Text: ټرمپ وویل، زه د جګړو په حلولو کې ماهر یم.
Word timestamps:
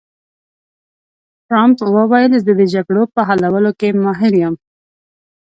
ټرمپ 1.47 1.77
وویل، 1.95 2.33
زه 2.43 2.51
د 2.59 2.61
جګړو 2.73 3.03
په 3.13 3.21
حلولو 3.27 3.71
کې 3.79 3.89
ماهر 4.03 4.31
یم. 4.41 4.55